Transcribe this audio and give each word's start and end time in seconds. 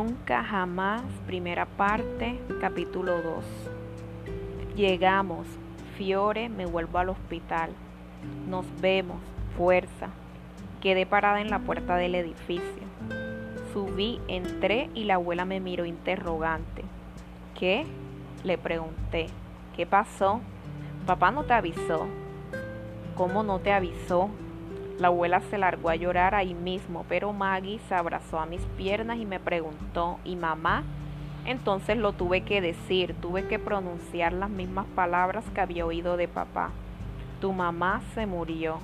Nunca 0.00 0.44
jamás, 0.44 1.02
primera 1.26 1.66
parte, 1.66 2.38
capítulo 2.60 3.20
2. 3.20 3.44
Llegamos, 4.76 5.48
Fiore, 5.96 6.48
me 6.48 6.66
vuelvo 6.66 6.98
al 6.98 7.08
hospital. 7.08 7.70
Nos 8.46 8.64
vemos, 8.80 9.16
fuerza. 9.56 10.10
Quedé 10.80 11.04
parada 11.04 11.40
en 11.40 11.50
la 11.50 11.58
puerta 11.58 11.96
del 11.96 12.14
edificio. 12.14 12.84
Subí, 13.72 14.20
entré 14.28 14.88
y 14.94 15.02
la 15.02 15.14
abuela 15.14 15.44
me 15.44 15.58
miró 15.58 15.84
interrogante. 15.84 16.84
¿Qué? 17.58 17.84
Le 18.44 18.56
pregunté. 18.56 19.26
¿Qué 19.74 19.84
pasó? 19.84 20.40
Papá 21.06 21.32
no 21.32 21.42
te 21.42 21.54
avisó. 21.54 22.06
¿Cómo 23.16 23.42
no 23.42 23.58
te 23.58 23.72
avisó? 23.72 24.30
La 24.98 25.08
abuela 25.08 25.40
se 25.48 25.58
largó 25.58 25.90
a 25.90 25.96
llorar 25.96 26.34
ahí 26.34 26.54
mismo, 26.54 27.04
pero 27.08 27.32
Maggie 27.32 27.78
se 27.88 27.94
abrazó 27.94 28.40
a 28.40 28.46
mis 28.46 28.62
piernas 28.76 29.18
y 29.18 29.26
me 29.26 29.38
preguntó, 29.38 30.18
¿y 30.24 30.34
mamá? 30.34 30.82
Entonces 31.44 31.96
lo 31.96 32.12
tuve 32.12 32.40
que 32.40 32.60
decir, 32.60 33.14
tuve 33.20 33.46
que 33.46 33.60
pronunciar 33.60 34.32
las 34.32 34.50
mismas 34.50 34.86
palabras 34.96 35.44
que 35.54 35.60
había 35.60 35.86
oído 35.86 36.16
de 36.16 36.26
papá. 36.26 36.70
Tu 37.40 37.52
mamá 37.52 38.02
se 38.14 38.26
murió. 38.26 38.80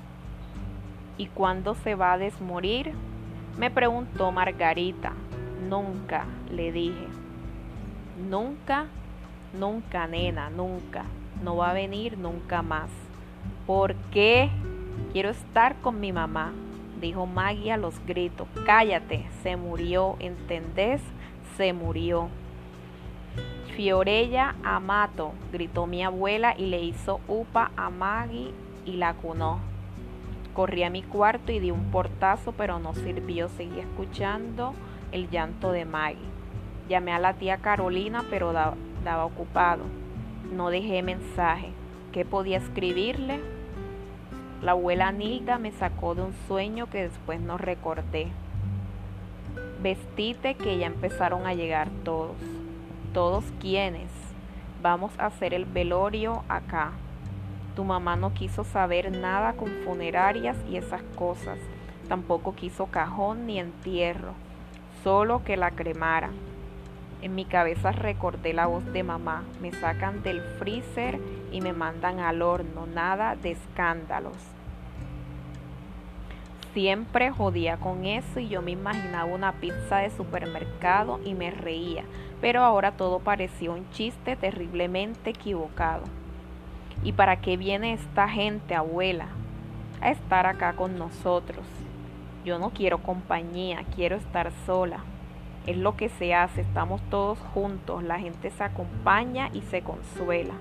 ¿Y 1.18 1.26
cuándo 1.26 1.74
se 1.74 1.96
va 1.96 2.12
a 2.12 2.18
desmorir? 2.18 2.92
Me 3.58 3.70
preguntó 3.70 4.30
Margarita. 4.30 5.12
Nunca, 5.68 6.26
le 6.50 6.70
dije. 6.70 7.08
Nunca, 8.30 8.86
nunca, 9.52 10.06
nena, 10.06 10.48
nunca. 10.48 11.04
No 11.42 11.56
va 11.56 11.70
a 11.70 11.74
venir 11.74 12.18
nunca 12.18 12.62
más. 12.62 12.88
¿Por 13.66 13.94
qué? 14.12 14.50
Quiero 15.12 15.30
estar 15.30 15.76
con 15.80 16.00
mi 16.00 16.12
mamá, 16.12 16.52
dijo 17.00 17.26
Maggie 17.26 17.72
a 17.72 17.76
los 17.76 17.94
gritos. 18.06 18.48
Cállate, 18.66 19.26
se 19.42 19.56
murió, 19.56 20.16
¿entendés? 20.18 21.00
Se 21.56 21.72
murió. 21.72 22.28
Fiorella 23.76 24.54
Amato, 24.62 25.32
gritó 25.52 25.86
mi 25.86 26.02
abuela 26.02 26.54
y 26.56 26.66
le 26.66 26.80
hizo 26.82 27.20
upa 27.26 27.72
a 27.76 27.90
Maggie 27.90 28.52
y 28.84 28.92
la 28.92 29.14
cunó. 29.14 29.58
Corrí 30.52 30.84
a 30.84 30.90
mi 30.90 31.02
cuarto 31.02 31.50
y 31.50 31.58
di 31.58 31.72
un 31.72 31.90
portazo, 31.90 32.52
pero 32.52 32.78
no 32.78 32.94
sirvió. 32.94 33.48
Seguí 33.48 33.80
escuchando 33.80 34.74
el 35.10 35.28
llanto 35.28 35.72
de 35.72 35.84
Maggie. 35.84 36.22
Llamé 36.88 37.12
a 37.12 37.18
la 37.18 37.34
tía 37.34 37.56
Carolina, 37.58 38.24
pero 38.30 38.52
daba 38.52 39.24
ocupado. 39.24 39.84
No 40.52 40.70
dejé 40.70 41.02
mensaje. 41.02 41.70
¿Qué 42.12 42.24
podía 42.24 42.58
escribirle? 42.58 43.40
La 44.64 44.70
abuela 44.70 45.12
Nilda 45.12 45.58
me 45.58 45.72
sacó 45.72 46.14
de 46.14 46.22
un 46.22 46.32
sueño 46.48 46.88
que 46.88 47.02
después 47.02 47.38
no 47.38 47.58
recordé. 47.58 48.28
Vestite 49.82 50.54
que 50.54 50.78
ya 50.78 50.86
empezaron 50.86 51.46
a 51.46 51.52
llegar 51.52 51.90
todos. 52.02 52.38
¿Todos 53.12 53.44
quiénes? 53.60 54.08
Vamos 54.80 55.12
a 55.18 55.26
hacer 55.26 55.52
el 55.52 55.66
velorio 55.66 56.44
acá. 56.48 56.92
Tu 57.76 57.84
mamá 57.84 58.16
no 58.16 58.32
quiso 58.32 58.64
saber 58.64 59.12
nada 59.12 59.52
con 59.52 59.68
funerarias 59.84 60.56
y 60.66 60.78
esas 60.78 61.02
cosas. 61.14 61.58
Tampoco 62.08 62.54
quiso 62.54 62.86
cajón 62.86 63.46
ni 63.46 63.58
entierro. 63.58 64.32
Solo 65.02 65.44
que 65.44 65.58
la 65.58 65.72
cremara. 65.72 66.30
En 67.20 67.34
mi 67.34 67.44
cabeza 67.44 67.92
recordé 67.92 68.54
la 68.54 68.64
voz 68.64 68.90
de 68.94 69.02
mamá. 69.02 69.44
Me 69.60 69.72
sacan 69.72 70.22
del 70.22 70.40
freezer 70.40 71.20
y 71.52 71.60
me 71.60 71.74
mandan 71.74 72.18
al 72.18 72.40
horno. 72.40 72.86
Nada 72.86 73.36
de 73.36 73.50
escándalos. 73.50 74.53
Siempre 76.74 77.30
jodía 77.30 77.76
con 77.76 78.04
eso 78.04 78.40
y 78.40 78.48
yo 78.48 78.60
me 78.60 78.72
imaginaba 78.72 79.26
una 79.26 79.52
pizza 79.52 79.98
de 79.98 80.10
supermercado 80.10 81.20
y 81.24 81.34
me 81.34 81.52
reía, 81.52 82.02
pero 82.40 82.64
ahora 82.64 82.96
todo 82.96 83.20
parecía 83.20 83.70
un 83.70 83.88
chiste 83.92 84.34
terriblemente 84.34 85.30
equivocado. 85.30 86.02
¿Y 87.04 87.12
para 87.12 87.40
qué 87.40 87.56
viene 87.56 87.92
esta 87.92 88.28
gente, 88.28 88.74
abuela? 88.74 89.28
A 90.00 90.10
estar 90.10 90.46
acá 90.46 90.72
con 90.72 90.98
nosotros. 90.98 91.64
Yo 92.44 92.58
no 92.58 92.70
quiero 92.70 92.98
compañía, 92.98 93.84
quiero 93.94 94.16
estar 94.16 94.50
sola. 94.66 94.98
Es 95.68 95.76
lo 95.76 95.96
que 95.96 96.08
se 96.08 96.34
hace, 96.34 96.62
estamos 96.62 97.00
todos 97.08 97.38
juntos, 97.54 98.02
la 98.02 98.18
gente 98.18 98.50
se 98.50 98.64
acompaña 98.64 99.48
y 99.52 99.62
se 99.62 99.82
consuela. 99.82 100.54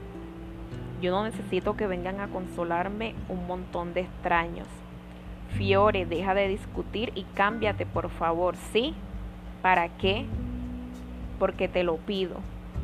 Yo 1.01 1.09
no 1.09 1.23
necesito 1.23 1.75
que 1.75 1.87
vengan 1.87 2.19
a 2.19 2.27
consolarme 2.27 3.15
un 3.29 3.47
montón 3.47 3.95
de 3.95 4.01
extraños. 4.01 4.67
Fiore, 5.57 6.05
deja 6.05 6.33
de 6.33 6.47
discutir 6.47 7.11
y 7.15 7.23
cámbiate, 7.35 7.85
por 7.85 8.09
favor. 8.09 8.55
¿Sí? 8.71 8.95
¿Para 9.61 9.89
qué? 9.89 10.25
Porque 11.39 11.67
te 11.67 11.83
lo 11.83 11.97
pido. 11.97 12.37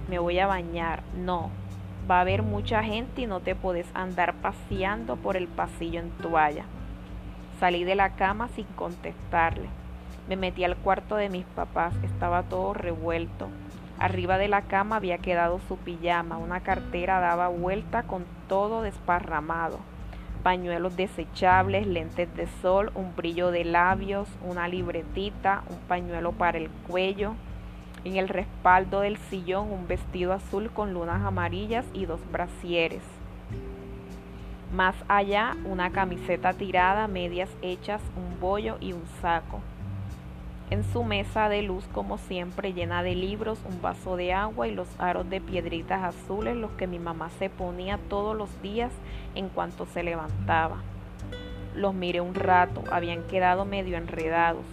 Me 0.07 0.19
voy 0.19 0.39
a 0.39 0.47
bañar. 0.47 1.03
No. 1.15 1.49
Va 2.09 2.17
a 2.17 2.21
haber 2.21 2.43
mucha 2.43 2.83
gente 2.83 3.21
y 3.21 3.25
no 3.27 3.39
te 3.39 3.55
puedes 3.55 3.87
andar 3.93 4.35
paseando 4.35 5.15
por 5.15 5.35
el 5.35 5.47
pasillo 5.47 5.99
en 5.99 6.11
toalla. 6.11 6.65
Salí 7.59 7.83
de 7.83 7.95
la 7.95 8.15
cama 8.15 8.47
sin 8.49 8.65
contestarle. 8.75 9.67
Me 10.27 10.35
metí 10.35 10.63
al 10.63 10.77
cuarto 10.77 11.15
de 11.15 11.29
mis 11.29 11.45
papás. 11.45 11.93
Estaba 12.03 12.43
todo 12.43 12.73
revuelto. 12.73 13.49
Arriba 13.99 14.37
de 14.37 14.47
la 14.47 14.61
cama 14.61 14.97
había 14.97 15.17
quedado 15.17 15.59
su 15.67 15.77
pijama. 15.77 16.37
Una 16.37 16.61
cartera 16.61 17.19
daba 17.19 17.47
vuelta 17.49 18.03
con 18.03 18.25
todo 18.47 18.81
desparramado 18.81 19.79
pañuelos 20.43 20.95
desechables, 20.95 21.85
lentes 21.87 22.33
de 22.35 22.47
sol, 22.61 22.91
un 22.95 23.15
brillo 23.15 23.51
de 23.51 23.65
labios, 23.65 24.27
una 24.43 24.67
libretita, 24.67 25.63
un 25.69 25.77
pañuelo 25.87 26.31
para 26.31 26.57
el 26.57 26.69
cuello. 26.87 27.35
En 28.05 28.15
el 28.15 28.29
respaldo 28.29 29.01
del 29.01 29.17
sillón 29.17 29.71
un 29.71 29.87
vestido 29.87 30.33
azul 30.33 30.69
con 30.71 30.93
lunas 30.93 31.21
amarillas 31.23 31.85
y 31.93 32.05
dos 32.05 32.21
brasieres. 32.31 33.03
Más 34.73 34.95
allá 35.07 35.57
una 35.65 35.91
camiseta 35.91 36.53
tirada, 36.53 37.07
medias 37.07 37.49
hechas, 37.61 38.01
un 38.15 38.39
bollo 38.39 38.77
y 38.79 38.93
un 38.93 39.03
saco. 39.21 39.61
En 40.71 40.83
su 40.83 41.03
mesa 41.03 41.49
de 41.49 41.63
luz, 41.63 41.83
como 41.93 42.19
siempre, 42.19 42.73
llena 42.73 43.01
de 43.01 43.15
libros, 43.15 43.57
un 43.65 43.81
vaso 43.81 44.15
de 44.17 44.33
agua 44.33 44.67
y 44.67 44.75
los 44.75 44.87
aros 44.99 45.27
de 45.27 45.41
piedritas 45.41 46.03
azules, 46.03 46.55
los 46.55 46.69
que 46.71 46.85
mi 46.85 46.99
mamá 46.99 47.31
se 47.39 47.49
ponía 47.49 47.97
todos 48.07 48.37
los 48.37 48.61
días 48.61 48.91
en 49.33 49.49
cuanto 49.49 49.87
se 49.87 50.03
levantaba. 50.03 50.83
Los 51.73 51.95
miré 51.95 52.21
un 52.21 52.35
rato, 52.35 52.83
habían 52.91 53.23
quedado 53.23 53.65
medio 53.65 53.97
enredados. 53.97 54.65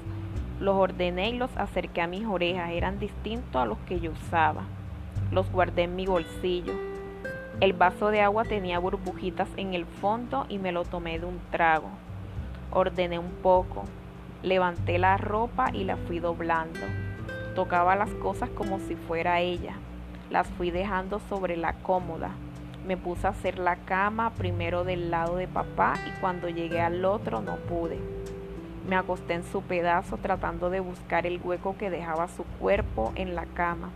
Los 0.61 0.77
ordené 0.77 1.31
y 1.31 1.39
los 1.39 1.57
acerqué 1.57 2.03
a 2.03 2.07
mis 2.07 2.27
orejas, 2.27 2.73
eran 2.73 2.99
distintos 2.99 3.57
a 3.57 3.65
los 3.65 3.79
que 3.87 3.99
yo 3.99 4.11
usaba. 4.11 4.65
Los 5.31 5.51
guardé 5.51 5.85
en 5.85 5.97
mi 5.97 6.05
bolsillo. 6.05 6.75
El 7.61 7.73
vaso 7.73 8.09
de 8.11 8.21
agua 8.21 8.45
tenía 8.45 8.79
burbujitas 8.79 9.49
en 9.57 9.73
el 9.73 9.87
fondo 9.87 10.45
y 10.51 10.59
me 10.59 10.73
lo 10.73 10.85
tomé 10.85 11.19
de 11.19 11.25
un 11.25 11.41
trago. 11.51 11.89
Ordené 12.71 13.19
un 13.19 13.31
poco, 13.43 13.85
Levanté 14.47 15.01
la 15.01 15.17
ropa 15.17 15.71
y 15.73 15.83
la 15.83 15.97
fui 15.97 16.21
doblando. 16.21 16.79
Tocaba 17.57 17.97
las 17.97 18.11
cosas 18.11 18.49
como 18.51 18.79
si 18.79 18.95
fuera 18.95 19.41
ella. 19.41 19.73
Las 20.31 20.47
fui 20.47 20.71
dejando 20.71 21.19
sobre 21.29 21.57
la 21.57 21.73
cómoda. 21.73 22.31
Me 22.87 22.97
puse 22.97 23.27
a 23.27 23.31
hacer 23.31 23.59
la 23.59 23.75
cama 23.75 24.31
primero 24.35 24.85
del 24.85 25.11
lado 25.11 25.35
de 25.35 25.49
papá 25.49 25.95
y 26.07 26.21
cuando 26.21 26.49
llegué 26.49 26.81
al 26.81 27.05
otro 27.05 27.41
no 27.41 27.57
pude. 27.57 27.99
Me 28.89 28.95
acosté 28.95 29.35
en 29.35 29.43
su 29.43 29.63
pedazo 29.63 30.17
tratando 30.17 30.71
de 30.71 30.79
buscar 30.79 31.27
el 31.27 31.41
hueco 31.43 31.77
que 31.77 31.91
dejaba 31.91 32.29
su 32.29 32.45
cuerpo 32.45 33.11
en 33.17 33.35
la 33.35 33.47
cama. 33.47 33.91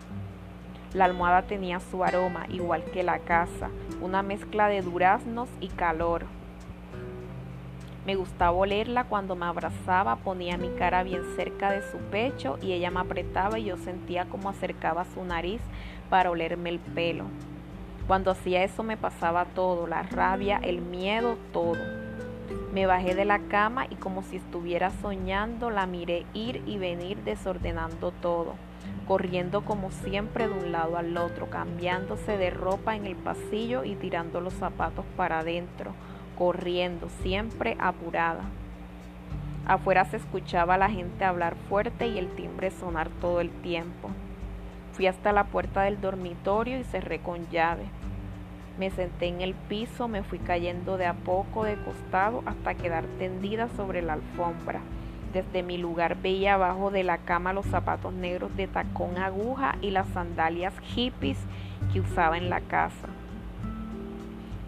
La 0.93 1.05
almohada 1.05 1.43
tenía 1.43 1.79
su 1.79 2.03
aroma, 2.03 2.45
igual 2.49 2.83
que 2.83 3.03
la 3.03 3.19
casa, 3.19 3.69
una 4.01 4.21
mezcla 4.21 4.67
de 4.67 4.81
duraznos 4.81 5.47
y 5.61 5.69
calor. 5.69 6.25
Me 8.05 8.15
gustaba 8.15 8.57
olerla 8.57 9.03
cuando 9.03 9.35
me 9.35 9.45
abrazaba, 9.45 10.15
ponía 10.15 10.57
mi 10.57 10.69
cara 10.69 11.03
bien 11.03 11.21
cerca 11.35 11.69
de 11.69 11.83
su 11.83 11.97
pecho 11.97 12.57
y 12.59 12.71
ella 12.71 12.89
me 12.89 12.99
apretaba 12.99 13.59
y 13.59 13.65
yo 13.65 13.77
sentía 13.77 14.25
como 14.25 14.49
acercaba 14.49 15.05
su 15.05 15.23
nariz 15.23 15.61
para 16.09 16.31
olerme 16.31 16.71
el 16.71 16.79
pelo. 16.79 17.25
Cuando 18.07 18.31
hacía 18.31 18.63
eso 18.63 18.81
me 18.81 18.97
pasaba 18.97 19.45
todo, 19.45 19.85
la 19.85 20.01
rabia, 20.01 20.59
el 20.63 20.81
miedo, 20.81 21.37
todo. 21.53 21.77
Me 22.73 22.87
bajé 22.87 23.13
de 23.13 23.23
la 23.23 23.37
cama 23.37 23.85
y 23.87 23.95
como 23.95 24.23
si 24.23 24.37
estuviera 24.37 24.89
soñando 24.89 25.69
la 25.69 25.85
miré 25.85 26.25
ir 26.33 26.63
y 26.65 26.79
venir 26.79 27.19
desordenando 27.23 28.09
todo, 28.19 28.55
corriendo 29.07 29.63
como 29.63 29.91
siempre 29.91 30.47
de 30.47 30.53
un 30.53 30.71
lado 30.71 30.97
al 30.97 31.15
otro, 31.17 31.51
cambiándose 31.51 32.35
de 32.37 32.49
ropa 32.49 32.95
en 32.95 33.05
el 33.05 33.15
pasillo 33.15 33.83
y 33.83 33.93
tirando 33.95 34.41
los 34.41 34.53
zapatos 34.55 35.05
para 35.15 35.39
adentro 35.39 35.93
corriendo, 36.41 37.07
siempre 37.21 37.77
apurada. 37.79 38.41
Afuera 39.67 40.05
se 40.05 40.17
escuchaba 40.17 40.73
a 40.73 40.77
la 40.79 40.89
gente 40.89 41.23
hablar 41.23 41.55
fuerte 41.69 42.07
y 42.07 42.17
el 42.17 42.29
timbre 42.29 42.71
sonar 42.71 43.09
todo 43.21 43.41
el 43.41 43.51
tiempo. 43.51 44.09
Fui 44.93 45.05
hasta 45.05 45.33
la 45.33 45.43
puerta 45.43 45.83
del 45.83 46.01
dormitorio 46.01 46.79
y 46.79 46.83
cerré 46.83 47.19
con 47.19 47.47
llave. 47.51 47.83
Me 48.79 48.89
senté 48.89 49.27
en 49.27 49.41
el 49.41 49.53
piso, 49.53 50.07
me 50.07 50.23
fui 50.23 50.39
cayendo 50.39 50.97
de 50.97 51.05
a 51.05 51.13
poco 51.13 51.63
de 51.63 51.75
costado 51.75 52.41
hasta 52.47 52.73
quedar 52.73 53.05
tendida 53.19 53.69
sobre 53.77 54.01
la 54.01 54.13
alfombra. 54.13 54.81
Desde 55.33 55.61
mi 55.61 55.77
lugar 55.77 56.17
veía 56.23 56.55
abajo 56.55 56.89
de 56.89 57.03
la 57.03 57.19
cama 57.19 57.53
los 57.53 57.67
zapatos 57.67 58.13
negros 58.13 58.57
de 58.57 58.65
tacón 58.65 59.19
aguja 59.19 59.75
y 59.79 59.91
las 59.91 60.07
sandalias 60.07 60.73
hippies 60.79 61.37
que 61.93 61.99
usaba 61.99 62.39
en 62.39 62.49
la 62.49 62.61
casa. 62.61 63.09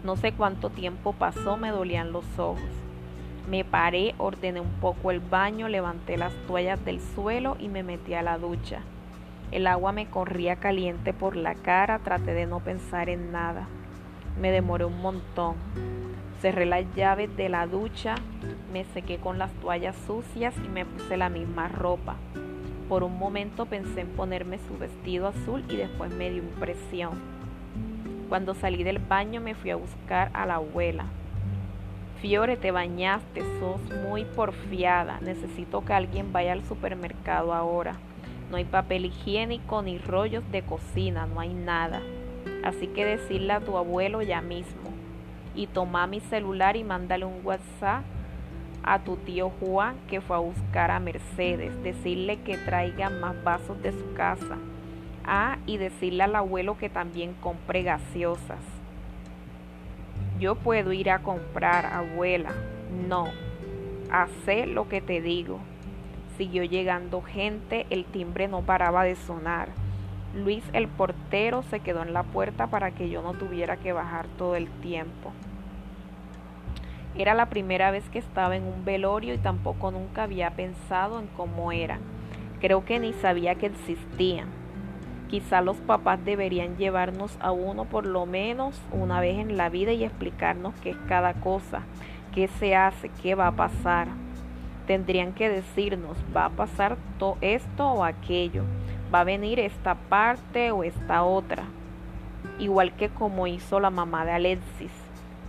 No 0.04 0.16
sé 0.16 0.32
cuánto 0.32 0.68
tiempo 0.68 1.14
pasó, 1.14 1.56
me 1.56 1.70
dolían 1.70 2.12
los 2.12 2.26
ojos. 2.38 2.60
Me 3.48 3.64
paré, 3.64 4.14
ordené 4.18 4.60
un 4.60 4.72
poco 4.78 5.10
el 5.10 5.20
baño, 5.20 5.66
levanté 5.66 6.18
las 6.18 6.34
toallas 6.46 6.84
del 6.84 7.00
suelo 7.00 7.56
y 7.58 7.68
me 7.68 7.82
metí 7.82 8.12
a 8.12 8.22
la 8.22 8.36
ducha. 8.36 8.80
El 9.50 9.66
agua 9.66 9.92
me 9.92 10.10
corría 10.10 10.56
caliente 10.56 11.14
por 11.14 11.36
la 11.36 11.54
cara, 11.54 12.00
traté 12.00 12.34
de 12.34 12.44
no 12.44 12.60
pensar 12.60 13.08
en 13.08 13.32
nada. 13.32 13.66
Me 14.38 14.50
demoré 14.50 14.84
un 14.84 15.00
montón. 15.00 15.54
Cerré 16.42 16.66
las 16.66 16.84
llaves 16.94 17.34
de 17.38 17.48
la 17.48 17.66
ducha, 17.66 18.16
me 18.74 18.84
sequé 18.84 19.16
con 19.16 19.38
las 19.38 19.52
toallas 19.54 19.96
sucias 20.06 20.54
y 20.62 20.68
me 20.68 20.84
puse 20.84 21.16
la 21.16 21.30
misma 21.30 21.68
ropa. 21.68 22.16
Por 22.90 23.04
un 23.04 23.18
momento 23.18 23.64
pensé 23.64 24.02
en 24.02 24.08
ponerme 24.08 24.58
su 24.58 24.76
vestido 24.76 25.28
azul 25.28 25.64
y 25.70 25.76
después 25.76 26.12
me 26.12 26.28
dio 26.28 26.42
impresión. 26.42 27.33
Cuando 28.28 28.54
salí 28.54 28.82
del 28.84 28.98
baño 28.98 29.40
me 29.40 29.54
fui 29.54 29.70
a 29.70 29.76
buscar 29.76 30.30
a 30.32 30.46
la 30.46 30.56
abuela. 30.56 31.06
Fiore, 32.20 32.56
te 32.56 32.70
bañaste, 32.70 33.42
sos 33.60 33.80
muy 34.08 34.24
porfiada. 34.24 35.20
Necesito 35.20 35.84
que 35.84 35.92
alguien 35.92 36.32
vaya 36.32 36.52
al 36.52 36.64
supermercado 36.64 37.52
ahora. 37.52 37.96
No 38.50 38.56
hay 38.56 38.64
papel 38.64 39.06
higiénico 39.06 39.82
ni 39.82 39.98
rollos 39.98 40.42
de 40.50 40.62
cocina, 40.62 41.26
no 41.26 41.40
hay 41.40 41.52
nada. 41.52 42.00
Así 42.62 42.86
que 42.86 43.04
decirle 43.04 43.52
a 43.52 43.60
tu 43.60 43.76
abuelo 43.76 44.22
ya 44.22 44.40
mismo 44.40 44.90
y 45.54 45.66
toma 45.66 46.06
mi 46.06 46.20
celular 46.20 46.76
y 46.76 46.84
mándale 46.84 47.24
un 47.24 47.40
WhatsApp 47.44 48.04
a 48.82 48.98
tu 48.98 49.16
tío 49.16 49.50
Juan 49.60 49.96
que 50.08 50.20
fue 50.20 50.36
a 50.36 50.40
buscar 50.40 50.90
a 50.90 51.00
Mercedes, 51.00 51.82
decirle 51.82 52.40
que 52.42 52.58
traiga 52.58 53.08
más 53.08 53.42
vasos 53.42 53.80
de 53.82 53.92
su 53.92 54.14
casa. 54.14 54.58
Y 55.66 55.78
decirle 55.78 56.24
al 56.24 56.36
abuelo 56.36 56.76
que 56.76 56.90
también 56.90 57.34
compre 57.40 57.82
gaseosas. 57.82 58.60
Yo 60.38 60.56
puedo 60.56 60.92
ir 60.92 61.10
a 61.10 61.20
comprar, 61.20 61.86
abuela. 61.86 62.52
No, 63.08 63.28
hace 64.10 64.66
lo 64.66 64.88
que 64.88 65.00
te 65.00 65.20
digo. 65.20 65.60
Siguió 66.36 66.64
llegando 66.64 67.22
gente, 67.22 67.86
el 67.90 68.04
timbre 68.04 68.48
no 68.48 68.62
paraba 68.62 69.04
de 69.04 69.16
sonar. 69.16 69.68
Luis 70.34 70.64
el 70.72 70.88
portero 70.88 71.62
se 71.62 71.80
quedó 71.80 72.02
en 72.02 72.12
la 72.12 72.24
puerta 72.24 72.66
para 72.66 72.90
que 72.90 73.08
yo 73.08 73.22
no 73.22 73.34
tuviera 73.34 73.76
que 73.76 73.92
bajar 73.92 74.26
todo 74.36 74.56
el 74.56 74.68
tiempo. 74.68 75.32
Era 77.16 77.34
la 77.34 77.46
primera 77.46 77.92
vez 77.92 78.08
que 78.10 78.18
estaba 78.18 78.56
en 78.56 78.64
un 78.64 78.84
velorio 78.84 79.32
y 79.34 79.38
tampoco 79.38 79.92
nunca 79.92 80.24
había 80.24 80.50
pensado 80.50 81.20
en 81.20 81.28
cómo 81.28 81.70
era. 81.70 82.00
Creo 82.60 82.84
que 82.84 82.98
ni 82.98 83.12
sabía 83.12 83.54
que 83.54 83.66
existían. 83.66 84.63
Quizá 85.34 85.62
los 85.62 85.78
papás 85.78 86.24
deberían 86.24 86.76
llevarnos 86.76 87.36
a 87.40 87.50
uno 87.50 87.86
por 87.86 88.06
lo 88.06 88.24
menos 88.24 88.80
una 88.92 89.18
vez 89.18 89.36
en 89.36 89.56
la 89.56 89.68
vida 89.68 89.90
y 89.90 90.04
explicarnos 90.04 90.74
qué 90.80 90.90
es 90.90 90.96
cada 91.08 91.34
cosa, 91.34 91.82
qué 92.32 92.46
se 92.46 92.76
hace, 92.76 93.08
qué 93.20 93.34
va 93.34 93.48
a 93.48 93.56
pasar. 93.56 94.06
Tendrían 94.86 95.32
que 95.32 95.48
decirnos, 95.48 96.16
va 96.36 96.44
a 96.44 96.50
pasar 96.50 96.96
todo 97.18 97.36
esto 97.40 97.84
o 97.84 98.04
aquello 98.04 98.62
va 99.12 99.22
a 99.22 99.24
venir 99.24 99.58
esta 99.58 99.96
parte 99.96 100.70
o 100.70 100.84
esta 100.84 101.24
otra. 101.24 101.64
Igual 102.60 102.92
que 102.92 103.08
como 103.08 103.48
hizo 103.48 103.80
la 103.80 103.90
mamá 103.90 104.24
de 104.24 104.30
Alexis, 104.30 104.92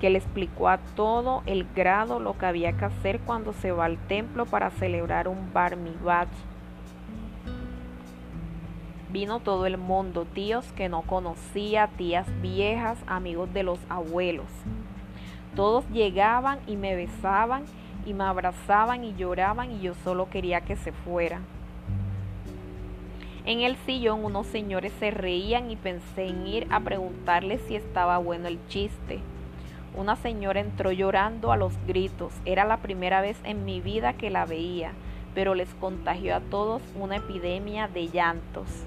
que 0.02 0.10
le 0.10 0.18
explicó 0.18 0.68
a 0.68 0.80
todo 0.96 1.44
el 1.46 1.68
grado 1.76 2.20
lo 2.20 2.40
que 2.40 2.48
había 2.48 2.74
que 2.74 2.86
hacer 2.86 3.20
cuando 3.20 3.54
se 3.54 3.72
va 3.72 3.86
al 3.86 4.00
templo 4.08 4.48
para 4.48 4.72
celebrar 4.72 5.28
un 5.28 5.54
bar. 5.54 5.78
Vino 9.16 9.40
todo 9.40 9.66
el 9.66 9.78
mundo, 9.78 10.26
tíos 10.26 10.66
que 10.74 10.90
no 10.90 11.02
conocía, 11.04 11.88
tías 11.96 12.28
viejas, 12.42 12.98
amigos 13.08 13.54
de 13.54 13.64
los 13.64 13.80
abuelos. 13.88 14.48
Todos 15.56 15.88
llegaban 15.88 16.60
y 16.68 16.76
me 16.76 16.98
besaban 16.98 17.64
y 18.06 18.14
me 18.14 18.26
abrazaban 18.26 19.06
y 19.06 19.16
lloraban 19.16 19.72
y 19.72 19.80
yo 19.80 19.94
solo 20.04 20.30
quería 20.30 20.60
que 20.60 20.76
se 20.76 20.92
fueran. 20.92 21.46
En 23.46 23.62
el 23.62 23.78
sillón 23.86 24.26
unos 24.26 24.48
señores 24.48 24.92
se 25.00 25.12
reían 25.12 25.72
y 25.72 25.78
pensé 25.78 26.28
en 26.28 26.46
ir 26.46 26.68
a 26.70 26.82
preguntarles 26.82 27.62
si 27.70 27.78
estaba 27.78 28.18
bueno 28.18 28.50
el 28.50 28.60
chiste. 28.68 29.22
Una 29.96 30.18
señora 30.18 30.60
entró 30.60 30.92
llorando 30.92 31.54
a 31.54 31.56
los 31.56 31.72
gritos. 31.88 32.34
Era 32.44 32.66
la 32.66 32.82
primera 32.82 33.22
vez 33.22 33.38
en 33.46 33.64
mi 33.64 33.80
vida 33.80 34.12
que 34.12 34.30
la 34.30 34.46
veía, 34.46 34.92
pero 35.34 35.56
les 35.56 35.74
contagió 35.76 36.36
a 36.36 36.42
todos 36.42 36.82
una 37.00 37.16
epidemia 37.16 37.88
de 37.88 38.10
llantos. 38.10 38.86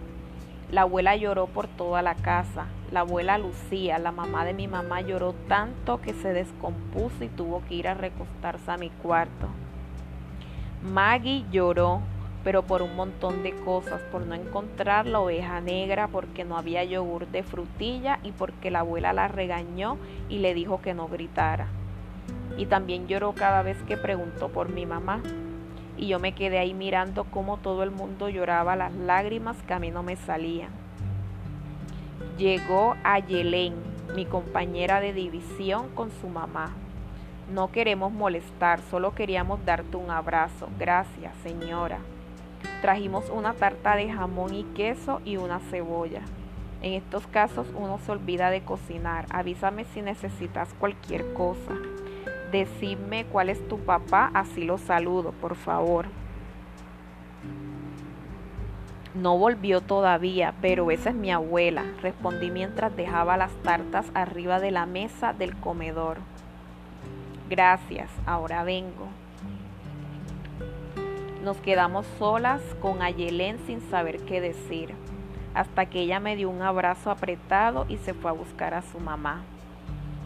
La 0.70 0.82
abuela 0.82 1.16
lloró 1.16 1.46
por 1.46 1.66
toda 1.66 2.02
la 2.02 2.14
casa. 2.14 2.66
La 2.92 3.00
abuela 3.00 3.38
Lucía, 3.38 3.98
la 3.98 4.12
mamá 4.12 4.44
de 4.44 4.52
mi 4.52 4.68
mamá, 4.68 5.00
lloró 5.00 5.34
tanto 5.48 6.02
que 6.02 6.12
se 6.12 6.34
descompuso 6.34 7.24
y 7.24 7.28
tuvo 7.28 7.62
que 7.66 7.74
ir 7.74 7.88
a 7.88 7.94
recostarse 7.94 8.70
a 8.70 8.76
mi 8.76 8.90
cuarto. 8.90 9.48
Maggie 10.82 11.46
lloró, 11.50 12.02
pero 12.44 12.64
por 12.64 12.82
un 12.82 12.96
montón 12.96 13.42
de 13.42 13.52
cosas, 13.52 14.02
por 14.12 14.26
no 14.26 14.34
encontrar 14.34 15.06
la 15.06 15.20
oveja 15.20 15.62
negra, 15.62 16.06
porque 16.06 16.44
no 16.44 16.58
había 16.58 16.84
yogur 16.84 17.26
de 17.28 17.42
frutilla 17.42 18.18
y 18.22 18.32
porque 18.32 18.70
la 18.70 18.80
abuela 18.80 19.14
la 19.14 19.26
regañó 19.26 19.96
y 20.28 20.38
le 20.38 20.52
dijo 20.52 20.82
que 20.82 20.92
no 20.92 21.08
gritara. 21.08 21.68
Y 22.58 22.66
también 22.66 23.06
lloró 23.08 23.32
cada 23.32 23.62
vez 23.62 23.82
que 23.84 23.96
preguntó 23.96 24.48
por 24.48 24.68
mi 24.68 24.84
mamá. 24.84 25.22
Y 25.98 26.06
yo 26.06 26.20
me 26.20 26.32
quedé 26.32 26.58
ahí 26.58 26.74
mirando 26.74 27.24
cómo 27.24 27.56
todo 27.58 27.82
el 27.82 27.90
mundo 27.90 28.28
lloraba 28.28 28.76
las 28.76 28.94
lágrimas 28.94 29.56
que 29.66 29.74
a 29.74 29.80
mí 29.80 29.90
no 29.90 30.02
me 30.02 30.16
salían. 30.16 30.70
Llegó 32.38 32.94
a 33.02 33.18
Yelén, 33.18 33.74
mi 34.14 34.24
compañera 34.24 35.00
de 35.00 35.12
división, 35.12 35.88
con 35.94 36.10
su 36.20 36.28
mamá. 36.28 36.72
No 37.52 37.72
queremos 37.72 38.12
molestar, 38.12 38.80
solo 38.90 39.14
queríamos 39.14 39.64
darte 39.64 39.96
un 39.96 40.10
abrazo. 40.10 40.68
Gracias, 40.78 41.34
señora. 41.42 41.98
Trajimos 42.80 43.28
una 43.30 43.54
tarta 43.54 43.96
de 43.96 44.08
jamón 44.08 44.54
y 44.54 44.62
queso 44.62 45.20
y 45.24 45.36
una 45.36 45.58
cebolla. 45.58 46.22
En 46.80 46.92
estos 46.92 47.26
casos 47.26 47.66
uno 47.74 47.98
se 48.06 48.12
olvida 48.12 48.50
de 48.50 48.62
cocinar. 48.62 49.26
Avísame 49.30 49.84
si 49.84 50.00
necesitas 50.00 50.72
cualquier 50.78 51.32
cosa. 51.32 51.74
Decidme 52.52 53.26
cuál 53.26 53.50
es 53.50 53.66
tu 53.68 53.78
papá, 53.78 54.30
así 54.32 54.64
lo 54.64 54.78
saludo, 54.78 55.32
por 55.32 55.54
favor. 55.54 56.06
No 59.14 59.36
volvió 59.36 59.80
todavía, 59.80 60.54
pero 60.62 60.90
esa 60.90 61.10
es 61.10 61.16
mi 61.16 61.30
abuela, 61.30 61.84
respondí 62.00 62.50
mientras 62.50 62.94
dejaba 62.96 63.36
las 63.36 63.52
tartas 63.62 64.06
arriba 64.14 64.60
de 64.60 64.70
la 64.70 64.86
mesa 64.86 65.32
del 65.32 65.56
comedor. 65.56 66.18
Gracias, 67.50 68.10
ahora 68.26 68.62
vengo. 68.64 69.08
Nos 71.42 71.56
quedamos 71.58 72.06
solas 72.18 72.62
con 72.80 73.02
Ayelén 73.02 73.58
sin 73.66 73.80
saber 73.90 74.20
qué 74.20 74.40
decir, 74.40 74.94
hasta 75.54 75.86
que 75.86 76.00
ella 76.00 76.20
me 76.20 76.36
dio 76.36 76.48
un 76.48 76.62
abrazo 76.62 77.10
apretado 77.10 77.86
y 77.88 77.96
se 77.96 78.14
fue 78.14 78.30
a 78.30 78.34
buscar 78.34 78.74
a 78.74 78.82
su 78.82 79.00
mamá. 79.00 79.42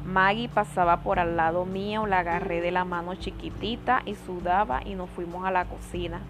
Maggie 0.04 0.48
pasaba 0.48 0.98
por 0.98 1.20
al 1.20 1.36
lado 1.36 1.64
mío, 1.64 2.06
la 2.06 2.20
agarré 2.20 2.60
de 2.60 2.72
la 2.72 2.84
mano 2.84 3.14
chiquitita 3.14 4.02
y 4.04 4.16
sudaba 4.16 4.82
y 4.84 4.94
nos 4.94 5.08
fuimos 5.10 5.44
a 5.44 5.52
la 5.52 5.64
cocina. 5.64 6.20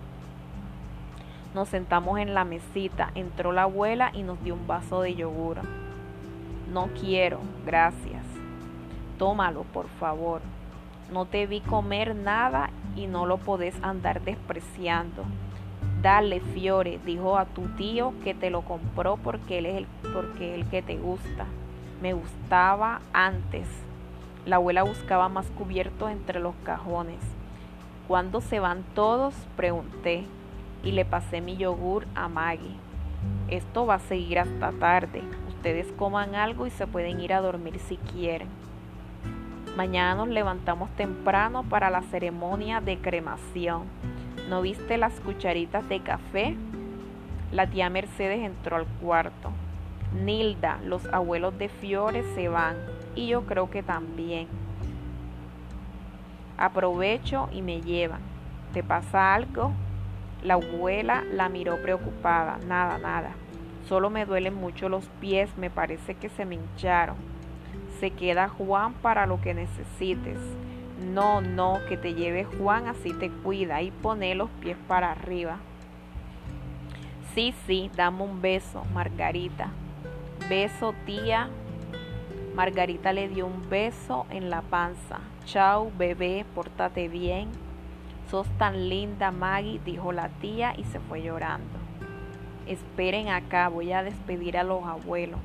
Nos 1.55 1.69
sentamos 1.69 2.19
en 2.19 2.35
la 2.35 2.45
mesita, 2.45 3.11
entró 3.15 3.53
la 3.53 3.63
abuela 3.63 4.11
y 4.15 4.23
nos 4.23 4.43
dio 4.43 4.55
un 4.55 4.67
vaso 4.67 5.01
de 5.03 5.15
yogur. 5.15 5.59
No 6.71 6.89
quiero, 7.01 7.41
gracias. 7.65 8.25
Tómalo, 9.19 9.63
por 9.65 9.89
favor. 9.89 10.43
No 11.11 11.25
te 11.27 11.47
vi 11.47 11.61
comer 11.61 12.15
nada 12.15 12.71
y 12.95 13.07
no 13.07 13.27
lo 13.27 13.39
podés 13.39 13.75
andar 13.83 14.23
despreciando. 14.23 15.25
Dale, 16.03 16.41
Fiore, 16.41 16.99
dijo 17.07 17.39
a 17.39 17.45
tu 17.47 17.63
tío 17.77 18.13
que 18.25 18.35
te 18.35 18.51
lo 18.51 18.63
compró 18.63 19.17
porque 19.17 19.59
él 19.59 19.67
es 19.67 19.77
el, 19.77 19.87
porque 20.13 20.55
el 20.55 20.67
que 20.67 20.83
te 20.83 20.97
gusta. 20.97 21.47
Me 22.03 22.15
gustaba 22.15 23.01
antes. 23.13 23.69
La 24.45 24.57
abuela 24.57 24.83
buscaba 24.83 25.29
más 25.29 25.47
cubiertos 25.53 26.11
entre 26.11 26.41
los 26.41 26.57
cajones. 26.65 27.21
¿Cuándo 28.09 28.41
se 28.41 28.59
van 28.59 28.83
todos? 28.97 29.37
pregunté 29.55 30.25
y 30.83 30.91
le 30.91 31.05
pasé 31.05 31.41
mi 31.41 31.57
yogur 31.57 32.09
a 32.17 32.27
Maggie. 32.27 32.75
Esto 33.47 33.87
va 33.87 33.95
a 33.95 33.99
seguir 34.01 34.41
hasta 34.41 34.73
tarde. 34.73 35.23
Ustedes 35.47 35.87
coman 35.93 36.35
algo 36.35 36.67
y 36.67 36.71
se 36.71 36.89
pueden 36.89 37.21
ir 37.21 37.33
a 37.33 37.41
dormir 37.41 37.79
si 37.79 37.99
quieren. 37.99 38.49
Mañana 39.77 40.17
nos 40.17 40.29
levantamos 40.29 40.91
temprano 40.97 41.63
para 41.63 41.89
la 41.89 42.03
ceremonia 42.03 42.81
de 42.81 42.99
cremación. 42.99 43.85
¿No 44.49 44.61
viste 44.61 44.99
las 44.99 45.21
cucharitas 45.21 45.89
de 45.89 46.01
café? 46.01 46.57
La 47.53 47.69
tía 47.69 47.89
Mercedes 47.91 48.41
entró 48.41 48.75
al 48.75 48.87
cuarto. 49.01 49.53
Nilda, 50.15 50.79
los 50.85 51.07
abuelos 51.07 51.57
de 51.59 51.69
Fiore 51.69 52.23
se 52.35 52.49
van 52.49 52.77
y 53.15 53.29
yo 53.29 53.47
creo 53.47 53.71
que 53.71 53.83
también. 53.83 54.49
Aprovecho 56.57 57.49
y 57.53 57.63
me 57.63 57.81
llevan. 57.81 58.33
¿te 58.73 58.83
pasa 58.83 59.35
algo? 59.35 59.73
La 60.43 60.55
abuela 60.55 61.23
la 61.31 61.49
miró 61.49 61.81
preocupada. 61.81 62.59
Nada, 62.67 62.99
nada. 62.99 63.33
Solo 63.89 64.11
me 64.11 64.25
duelen 64.25 64.55
mucho 64.55 64.89
los 64.89 65.05
pies, 65.21 65.57
me 65.57 65.71
parece 65.71 66.15
que 66.15 66.29
se 66.29 66.45
me 66.45 66.57
hincharon. 66.57 67.17
Se 68.01 68.11
queda 68.11 68.49
Juan 68.49 68.95
para 68.95 69.27
lo 69.27 69.41
que 69.41 69.55
necesites. 69.55 70.39
No, 71.13 71.41
no, 71.41 71.79
que 71.89 71.97
te 71.97 72.15
lleve 72.15 72.45
Juan, 72.45 72.87
así 72.87 73.13
te 73.13 73.31
cuida 73.31 73.83
y 73.83 73.91
pone 73.91 74.35
los 74.35 74.51
pies 74.61 74.77
para 74.89 75.13
arriba. 75.13 75.59
Sí, 77.35 77.55
sí, 77.67 77.91
dame 77.97 78.23
un 78.23 78.41
beso, 78.41 78.85
Margarita. 78.93 79.71
Beso, 80.53 80.95
tía. 81.07 81.49
Margarita 82.55 83.15
le 83.15 83.27
dio 83.27 83.47
un 83.47 83.71
beso 83.71 84.27
en 84.29 84.51
la 84.51 84.61
panza. 84.61 85.21
Chao, 85.47 85.91
bebé, 85.97 86.45
pórtate 86.55 87.09
bien. 87.09 87.49
Sos 88.31 88.47
tan 88.59 88.91
linda, 88.91 89.31
Maggie, 89.31 89.81
dijo 89.83 90.13
la 90.13 90.29
tía 90.29 90.75
y 90.77 90.85
se 90.85 91.01
fue 91.01 91.23
llorando. 91.23 91.79
Esperen 92.67 93.31
acá, 93.31 93.69
voy 93.69 93.93
a 93.93 94.03
despedir 94.03 94.59
a 94.59 94.63
los 94.63 94.85
abuelos. 94.85 95.41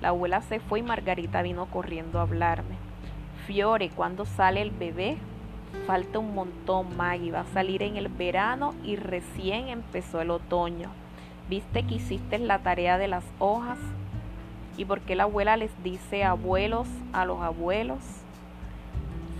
La 0.00 0.10
abuela 0.10 0.42
se 0.42 0.60
fue 0.60 0.78
y 0.78 0.82
Margarita 0.84 1.42
vino 1.42 1.66
corriendo 1.66 2.20
a 2.20 2.22
hablarme. 2.22 2.76
Fiore, 3.48 3.90
¿cuándo 3.90 4.26
sale 4.26 4.62
el 4.62 4.70
bebé? 4.70 5.16
Falta 5.88 6.20
un 6.20 6.36
montón, 6.36 6.96
Maggie. 6.96 7.32
Va 7.32 7.40
a 7.40 7.52
salir 7.52 7.82
en 7.82 7.96
el 7.96 8.06
verano 8.06 8.74
y 8.84 8.94
recién 8.94 9.70
empezó 9.70 10.20
el 10.20 10.30
otoño. 10.30 10.88
¿Viste 11.48 11.82
que 11.82 11.96
hiciste 11.96 12.38
la 12.38 12.60
tarea 12.60 12.96
de 12.96 13.08
las 13.08 13.24
hojas? 13.40 13.78
¿Y 14.76 14.84
por 14.84 15.00
qué 15.00 15.14
la 15.14 15.24
abuela 15.24 15.56
les 15.56 15.70
dice 15.82 16.24
abuelos 16.24 16.88
a 17.12 17.24
los 17.24 17.40
abuelos? 17.42 17.98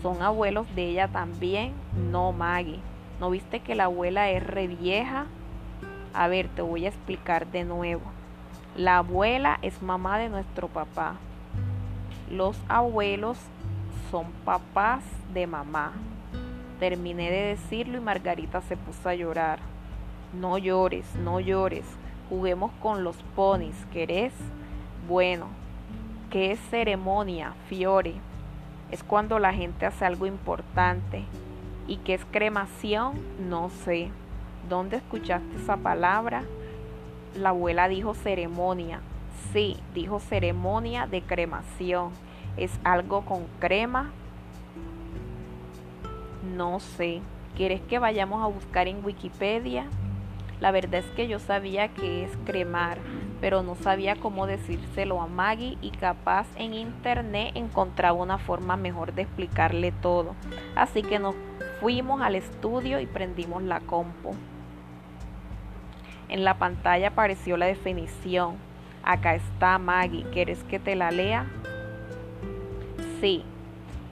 ¿Son 0.03 0.21
abuelos 0.21 0.67
de 0.75 0.91
ella 0.91 1.09
también? 1.09 1.73
No, 2.11 2.33
Maggie. 2.33 2.81
¿No 3.21 3.31
viste 3.31 3.61
que 3.61 3.75
la 3.75 3.85
abuela 3.85 4.31
es 4.31 4.45
re 4.45 4.67
vieja? 4.67 5.27
A 6.13 6.29
ver, 6.29 6.49
te 6.49 6.61
voy 6.61 6.85
a 6.87 6.89
explicar 6.89 7.47
de 7.47 7.65
nuevo. 7.65 8.03
La 8.77 8.99
abuela 8.99 9.59
es 9.63 9.81
mamá 9.81 10.19
de 10.19 10.29
nuestro 10.29 10.69
papá. 10.69 11.17
Los 12.31 12.59
abuelos 12.69 13.39
son 14.11 14.27
papás 14.45 15.05
de 15.33 15.47
mamá. 15.47 15.93
Terminé 16.81 17.31
de 17.31 17.43
decirlo 17.49 17.99
y 17.99 18.01
Margarita 18.01 18.61
se 18.63 18.77
puso 18.77 19.09
a 19.09 19.15
llorar. 19.15 19.61
No 20.33 20.59
llores, 20.59 21.15
no 21.17 21.39
llores. 21.39 21.85
Juguemos 22.29 22.73
con 22.83 23.05
los 23.05 23.17
ponis, 23.37 23.77
¿querés? 23.93 24.33
Bueno, 25.09 25.49
¿qué 26.31 26.53
es 26.53 26.61
ceremonia, 26.71 27.55
Fiore? 27.69 28.15
Es 28.93 29.03
cuando 29.03 29.41
la 29.41 29.53
gente 29.53 29.85
hace 29.85 30.05
algo 30.05 30.27
importante. 30.27 31.25
¿Y 31.89 31.97
qué 31.97 32.15
es 32.15 32.25
cremación? 32.31 33.21
No 33.49 33.69
sé. 33.69 34.11
¿Dónde 34.69 34.99
escuchaste 34.99 35.57
esa 35.57 35.77
palabra? 35.77 36.45
La 37.35 37.49
abuela 37.49 37.89
dijo 37.89 38.15
ceremonia. 38.15 39.01
Sí, 39.53 39.77
dijo 39.93 40.21
ceremonia 40.21 41.09
de 41.09 41.23
cremación. 41.23 42.11
¿Es 42.57 42.79
algo 42.85 43.25
con 43.25 43.47
crema? 43.59 44.13
No 46.55 46.79
sé. 46.79 47.23
¿Quieres 47.57 47.81
que 47.81 47.99
vayamos 47.99 48.45
a 48.45 48.47
buscar 48.47 48.87
en 48.87 49.05
Wikipedia? 49.05 49.87
La 50.61 50.71
verdad 50.71 51.01
es 51.01 51.11
que 51.17 51.27
yo 51.27 51.41
sabía 51.41 51.89
que 51.89 52.25
es 52.25 52.31
cremar, 52.47 52.99
pero 53.43 53.65
no 53.65 53.75
sabía 53.75 54.15
cómo 54.15 54.47
decírselo 54.47 55.21
a 55.21 55.27
Maggie 55.27 55.77
y 55.83 55.91
capaz 55.91 56.47
en 56.55 56.75
internet 56.75 57.51
encontraba 57.57 58.13
una 58.13 58.39
forma 58.39 58.77
mejor 58.77 59.15
de 59.15 59.23
explicarle 59.23 59.91
todo. 59.91 60.37
Así 60.77 61.03
que 61.03 61.19
nos 61.19 61.35
fuimos 61.81 62.23
al 62.23 62.37
estudio 62.37 63.01
y 63.01 63.07
prendimos 63.07 63.65
la 63.65 63.81
compu. 63.81 64.37
En 66.29 66.45
la 66.45 66.57
pantalla 66.57 67.09
apareció 67.09 67.57
la 67.57 67.67
definición. 67.67 68.55
Acá 69.03 69.35
está 69.35 69.77
Maggie. 69.79 70.25
¿Quieres 70.33 70.63
que 70.63 70.79
te 70.79 70.95
la 70.95 71.11
lea? 71.11 71.47
Sí. 73.21 73.45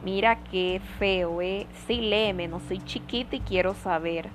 Mira 0.05 0.41
qué 0.51 0.81
feo, 0.99 1.41
¿eh? 1.41 1.69
Sí, 1.87 2.01
léeme, 2.01 2.49
no 2.49 2.59
soy 2.59 2.79
chiquita 2.79 3.37
y 3.37 3.41
quiero 3.41 3.75
saber. 3.75 4.29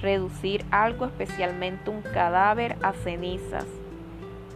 Reducir 0.00 0.64
algo, 0.70 1.04
especialmente 1.04 1.90
un 1.90 2.00
cadáver, 2.00 2.78
a 2.82 2.94
cenizas. 2.94 3.66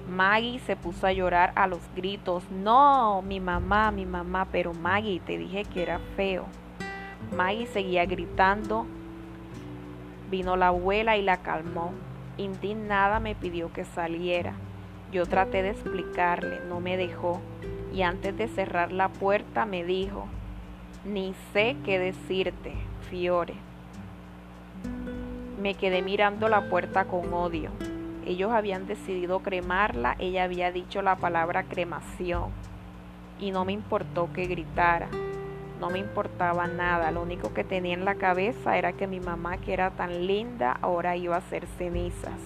Maggie 0.09 0.59
se 0.61 0.77
puso 0.77 1.07
a 1.07 1.13
llorar 1.13 1.53
a 1.57 1.67
los 1.67 1.81
gritos. 1.95 2.45
No, 2.51 3.23
mi 3.23 3.41
mamá, 3.41 3.91
mi 3.91 4.07
mamá, 4.07 4.49
pero 4.51 4.75
Maggie, 4.75 5.21
te 5.21 5.39
dije 5.39 5.65
que 5.65 5.83
era 5.83 5.99
feo. 6.17 6.45
Maggie 7.35 7.67
seguía 7.67 8.05
gritando. 8.07 8.87
Vino 10.31 10.57
la 10.57 10.69
abuela 10.69 11.17
y 11.17 11.23
la 11.23 11.39
calmó. 11.39 11.93
Indignada 12.37 13.21
me 13.21 13.35
pidió 13.35 13.73
que 13.73 13.85
saliera. 13.85 14.55
Yo 15.13 15.27
traté 15.27 15.63
de 15.63 15.71
explicarle, 15.71 16.61
no 16.69 16.81
me 16.81 16.97
dejó 16.97 17.41
y 17.95 18.03
antes 18.03 18.37
de 18.37 18.49
cerrar 18.49 18.91
la 18.91 19.09
puerta 19.09 19.67
me 19.67 19.85
dijo, 19.85 20.27
ni 21.05 21.35
sé 21.53 21.77
qué 21.85 21.99
decirte, 21.99 22.75
Fiore. 23.09 23.55
Me 25.61 25.75
quedé 25.75 26.03
mirando 26.03 26.49
la 26.49 26.69
puerta 26.69 27.05
con 27.05 27.33
odio. 27.33 27.71
Ellos 28.27 28.53
habían 28.53 28.87
decidido 28.87 29.41
cremarla, 29.41 30.17
ella 30.19 30.45
había 30.45 30.73
dicho 30.73 31.03
la 31.03 31.17
palabra 31.17 31.65
cremación 31.65 32.51
y 33.39 33.51
no 33.51 33.65
me 33.65 33.73
importó 33.73 34.33
que 34.33 34.47
gritara. 34.47 35.09
No 35.79 35.91
me 35.91 35.99
importaba 35.99 36.67
nada, 36.67 37.11
lo 37.11 37.23
único 37.23 37.53
que 37.53 37.65
tenía 37.65 37.93
en 37.93 38.05
la 38.05 38.15
cabeza 38.15 38.79
era 38.79 38.95
que 38.95 39.07
mi 39.07 39.21
mamá, 39.21 39.59
que 39.59 39.75
era 39.75 39.91
tan 39.91 40.27
linda, 40.27 40.79
ahora 40.81 41.17
iba 41.17 41.37
a 41.37 41.43
ser 41.43 41.67
cenizas. 41.77 42.41